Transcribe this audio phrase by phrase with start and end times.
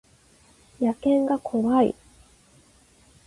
[0.79, 1.93] 野犬が怖い